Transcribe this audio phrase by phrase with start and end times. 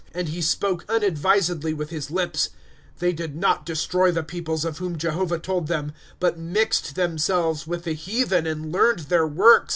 [0.15, 2.49] And he spoke unadvisedly with bis lips.
[2.95, 7.67] 3* They did not destroy tlie peoples, Of whom Jehovah told ihcm;*^ But mixed themselves
[7.67, 9.69] with the heathen, And learned their works; V, 26.